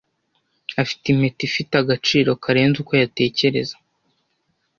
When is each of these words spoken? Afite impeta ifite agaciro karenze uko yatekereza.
Afite 0.81 1.05
impeta 1.09 1.41
ifite 1.49 1.73
agaciro 1.81 2.29
karenze 2.43 2.77
uko 2.81 2.93
yatekereza. 3.01 3.75